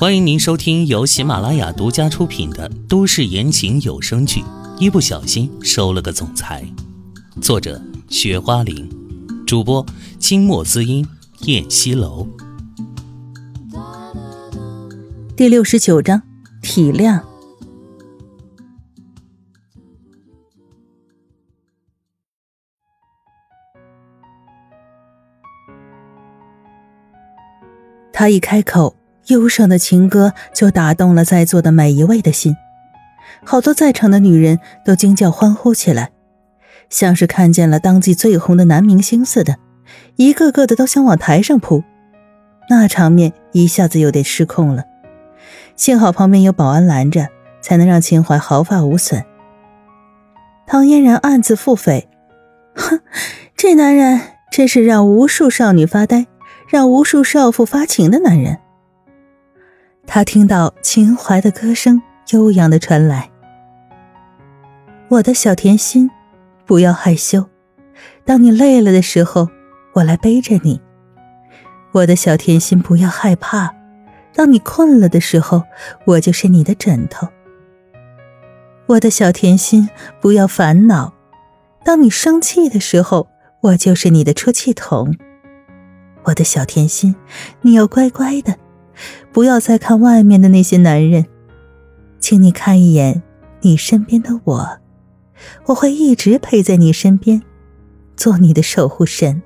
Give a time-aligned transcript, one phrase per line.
[0.00, 4.40] 欢迎您收听由喜马拉雅独家出品的都市言情有声剧
[4.78, 6.64] 《一不小心收了个总裁》，
[7.42, 8.88] 作者：雪花玲，
[9.44, 9.84] 主播：
[10.20, 11.04] 清墨滋音、
[11.46, 12.28] 燕西楼。
[15.36, 16.22] 第六十九章，
[16.62, 17.20] 体谅。
[28.12, 28.97] 他一开口。
[29.28, 32.56] 忧伤的情歌就打动了在座的每一位的心，
[33.44, 36.10] 好多在场的女人都惊叫欢呼起来，
[36.90, 39.56] 像是看见了当季最红的男明星似的，
[40.16, 41.84] 一个个的都想往台上扑，
[42.70, 44.84] 那场面一下子有点失控了。
[45.76, 47.28] 幸好旁边有保安拦着，
[47.60, 49.24] 才能让秦淮毫发无损。
[50.66, 52.06] 唐嫣然暗自腹诽
[52.74, 53.00] ：“哼，
[53.56, 54.20] 这男人
[54.50, 56.26] 真是让无数少女发呆，
[56.68, 58.58] 让无数少妇发情的男人。”
[60.10, 62.00] 他听到秦淮的歌声
[62.32, 63.30] 悠扬的传来
[65.08, 66.10] ：“我的小甜心，
[66.64, 67.44] 不要害羞。
[68.24, 69.50] 当你累了的时候，
[69.92, 70.80] 我来背着你。
[71.92, 73.74] 我的小甜心，不要害怕。
[74.34, 75.62] 当你困了的时候，
[76.06, 77.28] 我就是你的枕头。
[78.86, 79.90] 我的小甜心，
[80.22, 81.12] 不要烦恼。
[81.84, 83.28] 当你生气的时候，
[83.60, 85.14] 我就是你的出气筒。
[86.24, 87.14] 我的小甜心，
[87.60, 88.56] 你要乖乖的。”
[89.32, 91.26] 不要再看外面的那些男人，
[92.18, 93.22] 请你看一眼
[93.60, 94.78] 你身边的我，
[95.66, 97.42] 我会一直陪在你身边，
[98.16, 99.42] 做你的守护神。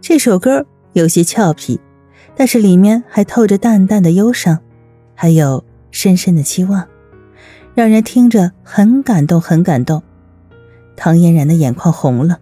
[0.00, 1.80] 这首歌有些俏皮，
[2.34, 4.58] 但是里面还透着淡淡的忧伤，
[5.14, 6.86] 还有深深的期望，
[7.74, 10.02] 让人听着很感动，很感动。
[10.96, 12.40] 唐嫣然的眼眶红了，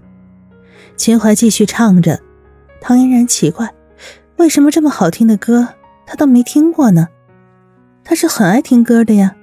[0.96, 2.20] 秦淮继续唱着，
[2.80, 3.70] 唐嫣然奇怪。
[4.36, 5.68] 为什么这么好听的歌
[6.04, 7.08] 他都没听过呢？
[8.04, 9.34] 他是很爱听歌的呀，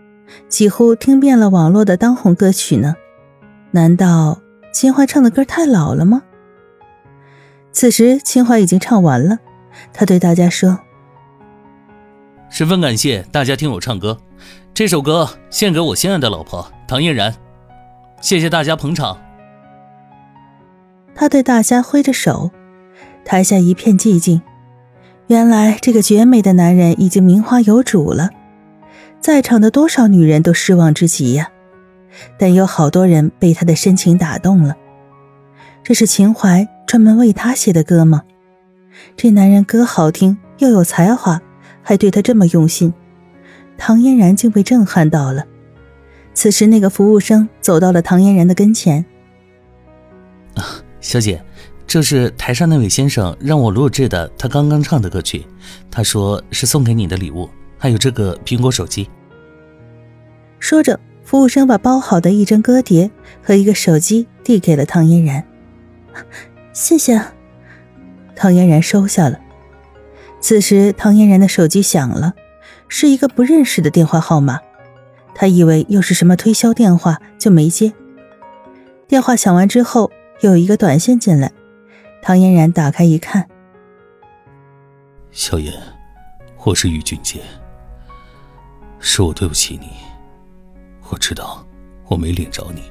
[0.48, 2.96] 几乎听遍了网络的当红歌曲呢。
[3.72, 4.40] 难道
[4.72, 6.22] 秦淮唱的歌太老了吗？
[7.72, 9.40] 此时秦淮已经唱完了，
[9.92, 10.80] 他对大家说
[12.50, 14.18] ：“十分感谢大家听我唱歌，
[14.74, 17.34] 这首歌献给我心爱的老婆唐嫣然，
[18.22, 19.18] 谢谢大家捧场。”
[21.16, 22.52] 他对大家挥着手，
[23.26, 24.42] 台下一片寂静。
[25.28, 28.30] 原来这个绝美的男人已经名花有主了，
[29.22, 31.50] 在场的多少女人都失望之极呀！
[32.38, 34.76] 但有好多人被他的深情打动了。
[35.82, 38.24] 这是秦淮专门为他写的歌吗？
[39.16, 41.42] 这男人歌好听又有才华，
[41.82, 42.94] 还对他这么用心，
[43.78, 45.46] 唐嫣然竟被震撼到了。
[46.34, 49.06] 此时，那个服务生走到了唐嫣然的跟前
[50.56, 50.64] ：“啊，
[51.00, 51.42] 小姐。”
[51.86, 55.46] 这是台上那位先生让我录制的，他刚刚唱的歌曲。
[55.92, 59.08] 他说是送给你的礼物，还有这个苹果手机。
[60.60, 63.12] 说着，服务生把包好的一张歌碟
[63.44, 65.44] 和一个手机递给了唐嫣然。
[66.72, 67.22] 谢谢。
[68.36, 69.40] 唐嫣然收下了。
[70.40, 72.34] 此时，唐嫣然的手机响了，
[72.88, 74.60] 是一个不认识的电话号码。
[75.36, 77.94] 他以为又是什么推销电话，就没接。
[79.08, 80.12] 电话响完之后，
[80.42, 81.52] 有一个短信进来。
[82.24, 83.46] 唐嫣然打开一看，
[85.32, 85.74] 小妍，
[86.64, 87.44] 我是于俊杰，
[88.98, 89.90] 是我对不起你。
[91.10, 91.66] 我知道
[92.06, 92.90] 我没脸找你，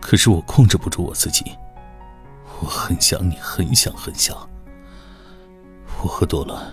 [0.00, 1.54] 可是我控制不住我自己，
[2.60, 4.34] 我很想你，很想很想。
[6.02, 6.72] 我喝多了，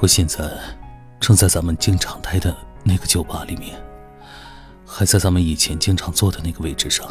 [0.00, 0.50] 我现在
[1.18, 2.54] 正在咱们经常待的
[2.84, 3.74] 那个酒吧里面，
[4.84, 7.08] 还在咱们以前经常坐的那个位置上。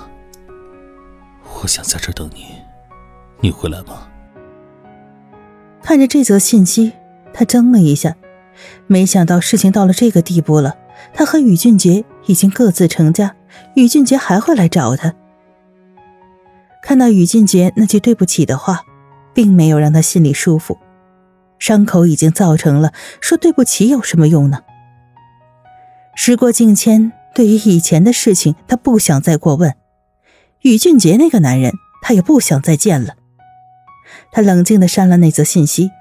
[1.60, 2.46] 我想在这等你。
[3.42, 4.08] 你回来吗？
[5.82, 6.94] 看着这则信息，
[7.34, 8.16] 他怔了一下，
[8.88, 10.76] 没想到事情到了这个地步了。
[11.14, 13.36] 他和宇俊杰已经各自成家，
[13.76, 15.14] 宇俊杰还会来找他。
[16.84, 18.82] 看到宇俊杰那句对不起的话，
[19.34, 20.78] 并没有让他心里舒服。
[21.58, 22.92] 伤口已经造成了，
[23.22, 24.60] 说对不起有什么用呢？
[26.16, 29.74] 时过境迁，对于以前的事情，他不想再过问。
[30.62, 33.16] 宇俊杰那个男人，他也不想再见了。
[34.32, 35.92] 他冷静地删了那则信息，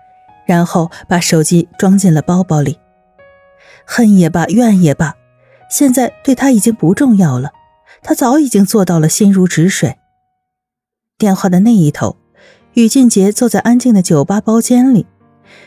[0.46, 2.78] 然后把手机装进了包包里。
[3.84, 5.14] 恨也罢，怨也罢，
[5.70, 7.52] 现在对他已经不重要了。
[8.02, 9.96] 他早已经做到了心如止水。
[11.16, 12.16] 电话的那一头，
[12.74, 15.06] 宇俊杰坐在安静的酒吧包间里，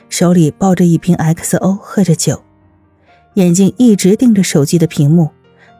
[0.08, 2.44] 手里抱着一瓶 XO，喝着酒，
[3.34, 5.30] 眼睛一直盯着手机的屏幕，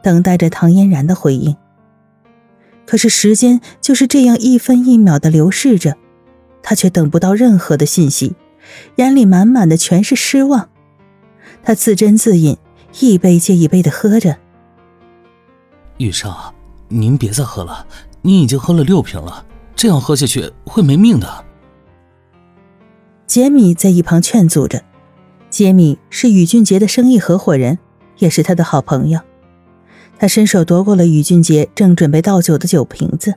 [0.02, 1.56] 等待着唐嫣然的回应。
[2.84, 5.96] 可是时间就是这样一分一秒的流逝着。
[6.62, 8.34] 他却等不到任何的信息，
[8.96, 10.68] 眼里满满的全是失望。
[11.62, 12.56] 他自斟自饮，
[13.00, 14.36] 一杯接一杯的喝着。
[15.98, 16.54] 玉少，
[16.88, 17.86] 您别再喝了，
[18.22, 19.44] 您已经喝了六瓶了，
[19.74, 21.44] 这样喝下去会没命的。
[23.26, 24.82] 杰米在一旁劝阻着。
[25.48, 27.78] 杰米是宇俊杰的生意合伙人，
[28.18, 29.20] 也是他的好朋友。
[30.18, 33.34] 他伸手夺过了宇俊杰正准备倒酒的酒瓶子，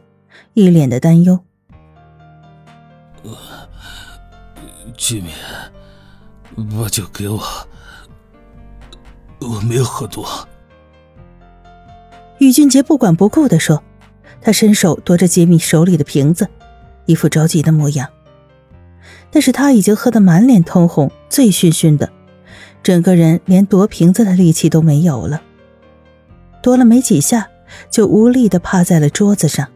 [0.53, 1.39] 一脸的担忧。
[4.97, 5.31] 居民，
[6.77, 7.41] 把酒给我，
[9.39, 10.25] 我没有喝多。
[12.39, 13.81] 宇俊杰不管不顾的说，
[14.41, 16.49] 他伸手夺着杰米手里的瓶子，
[17.05, 18.09] 一副着急的模样。
[19.31, 22.09] 但是他已经喝得满脸通红，醉醺醺的，
[22.81, 25.41] 整个人连夺瓶子的力气都没有了。
[26.61, 27.49] 夺了没几下，
[27.89, 29.69] 就无力的趴在了桌子上。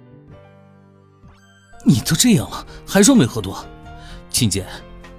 [1.85, 3.65] 你都这样了，还说没喝多？
[4.29, 4.65] 秦姐。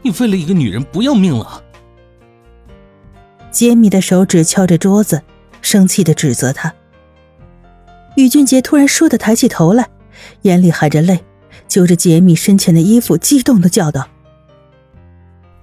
[0.02, 1.62] 你为了一个女人不要命了？
[3.50, 5.22] 杰米的手指敲着桌子，
[5.60, 6.72] 生气的指责他。
[8.16, 9.88] 宇俊杰突然倏地抬起头来，
[10.42, 11.24] 眼里含着泪，
[11.68, 14.08] 揪着杰米身前的衣服，激动的叫道：“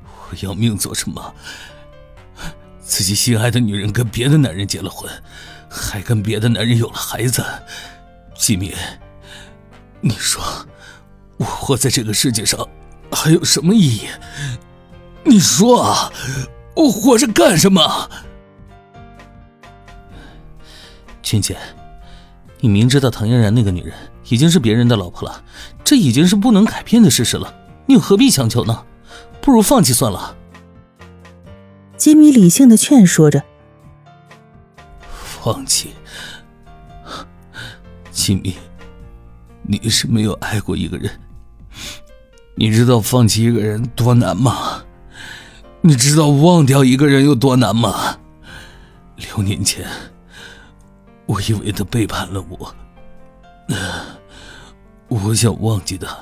[0.04, 1.34] 我要命做什么？
[2.82, 5.12] 自己心爱的女人跟别的男人结了婚，
[5.70, 7.44] 还跟别的男人有了孩子。
[8.36, 8.74] 吉米，
[10.00, 10.42] 你说
[11.38, 12.68] 我活在这个世界上？”
[13.12, 14.08] 还有什么意义？
[15.24, 16.12] 你说啊，
[16.76, 18.10] 我活着干什么？
[21.22, 21.58] 君姐，
[22.62, 23.94] 你明知道唐嫣然那个女人
[24.30, 25.44] 已经是别人的老婆了，
[25.84, 27.54] 这已经是不能改变的事实了，
[27.86, 28.86] 你又何必强求呢？
[29.42, 30.36] 不如放弃算了。
[31.98, 33.44] 吉米理性的劝说着。
[35.12, 35.94] 放弃？
[38.12, 38.56] 吉米，
[39.64, 41.12] 你是没有爱过一个人。
[42.60, 44.84] 你知道放弃一个人多难吗？
[45.82, 48.18] 你知道忘掉一个人有多难吗？
[49.16, 49.88] 六年前，
[51.28, 52.76] 我以为他背叛了我，
[55.08, 56.18] 我想忘记他，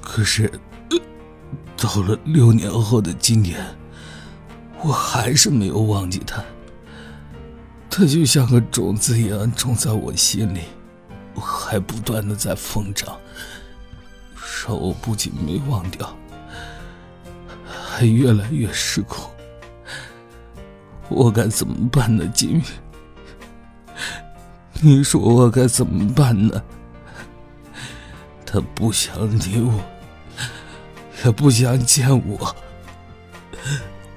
[0.00, 0.50] 可是
[1.76, 3.64] 到了六年后的今天，
[4.82, 6.42] 我还是没有忘记他。
[7.88, 10.62] 他就像个种子一样种在我心里，
[11.36, 13.16] 还不断的在疯长。
[14.64, 16.16] 让我不仅没忘掉，
[17.66, 19.28] 还越来越失控。
[21.08, 22.62] 我该怎么办呢，吉米？
[24.80, 26.62] 你说我该怎么办呢？
[28.46, 29.82] 他不想理我，
[31.24, 32.56] 也不想见我，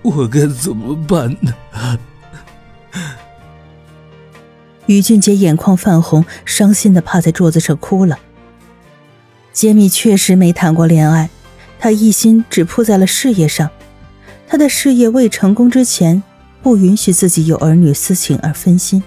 [0.03, 1.53] 我该怎么办呢？
[4.85, 8.19] 于俊杰眼眶泛红，伤心的趴在桌子上哭了。
[9.55, 11.29] 杰米确实没谈过恋爱，
[11.79, 13.71] 他一心只扑在了事业上。
[14.49, 16.21] 他的事业未成功之前，
[16.61, 19.01] 不允许自己有儿女私情而分心。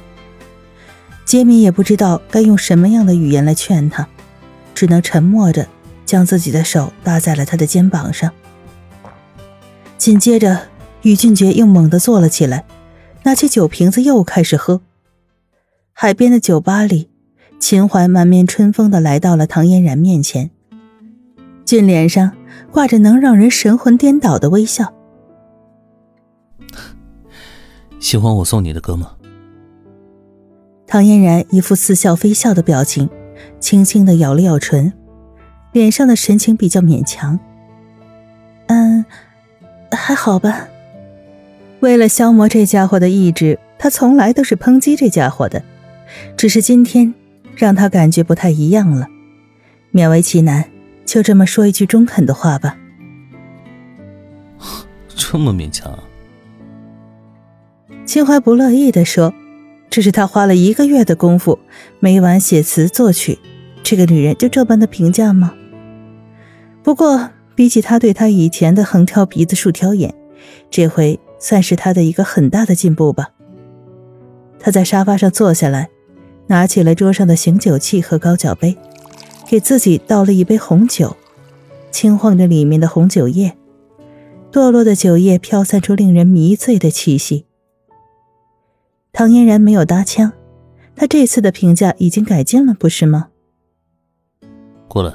[1.26, 4.08] 杰米也不知道该用什么样的语言来劝他，
[4.74, 5.68] 只能沉默着
[6.06, 8.32] 将自己的手搭在了他的肩膀上。
[9.98, 10.68] 紧接着，
[11.02, 12.64] 宇俊杰又猛地坐了起来，
[13.24, 14.80] 拿起酒瓶子又开始喝。
[15.92, 17.10] 海边的酒吧里。
[17.58, 20.50] 秦淮满面春风的来到了唐嫣然面前，
[21.64, 22.32] 俊脸上
[22.70, 24.94] 挂着能让人神魂颠倒的微笑。
[27.98, 29.12] 喜欢我送你的歌吗？
[30.86, 33.10] 唐嫣然一副似笑非笑的表情，
[33.60, 34.92] 轻轻的咬了咬唇，
[35.72, 37.38] 脸上的神情比较勉强。
[38.68, 39.04] 嗯，
[39.90, 40.68] 还好吧。
[41.80, 45.62] 为了消磨这家伙的意志，他从来都是抨击这家伙的，
[46.36, 47.12] 只是今天。
[47.58, 49.08] 让他感觉不太一样了，
[49.92, 50.64] 勉为其难，
[51.04, 52.78] 就这么说一句中肯的话吧。
[55.16, 55.98] 这么勉强？
[58.06, 59.34] 秦淮不乐意的说
[59.90, 61.58] ：“这是他花了一个月的功夫，
[61.98, 63.36] 每晚写词作曲，
[63.82, 65.52] 这个女人就这般的评价吗？
[66.84, 70.14] 不过比起他对他以前的横挑鼻子竖挑眼，
[70.70, 73.30] 这回算是他的一个很大的进步吧。”
[74.60, 75.90] 他在沙发上坐下来。
[76.48, 78.76] 拿起了桌上的醒酒器和高脚杯，
[79.46, 81.16] 给自己倒了一杯红酒，
[81.90, 83.56] 轻晃着里面的红酒液，
[84.50, 87.44] 堕落的酒液飘散出令人迷醉的气息。
[89.12, 90.32] 唐嫣然没有搭腔，
[90.96, 93.28] 他这次的评价已经改进了，不是吗？
[94.88, 95.12] 过来，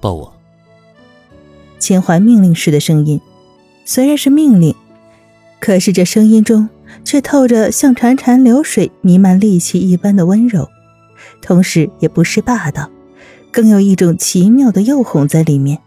[0.00, 0.32] 抱我。
[1.78, 3.20] 秦淮命令式的声音，
[3.84, 4.74] 虽然是命令，
[5.58, 6.68] 可是这声音中。
[7.04, 10.68] 却透着像潺潺流水弥漫戾气一般的温柔，
[11.40, 12.90] 同时也不失霸道，
[13.50, 15.78] 更有一种奇妙的诱哄在里面。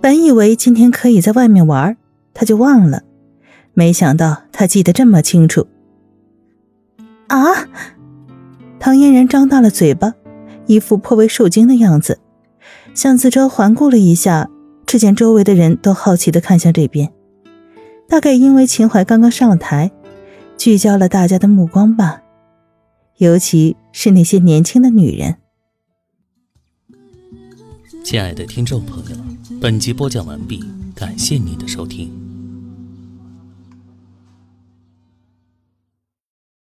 [0.00, 1.96] 本以为今天可以在外面玩，
[2.34, 3.02] 他就忘了，
[3.74, 5.66] 没想到他记得这么清楚。
[7.28, 7.68] 啊！
[8.80, 10.14] 唐嫣然张大了嘴巴，
[10.66, 12.18] 一副颇为受惊的样子，
[12.94, 14.50] 向四周环顾了一下，
[14.84, 17.12] 只见周围的人都好奇的看向这边，
[18.12, 19.90] 大概因为秦淮刚刚上了台，
[20.58, 22.20] 聚焦了大家的目光吧，
[23.16, 25.38] 尤其是那些年轻的女人。
[28.04, 29.16] 亲爱的听众朋友，
[29.58, 30.62] 本集播讲完毕，
[30.94, 32.21] 感谢您的收听。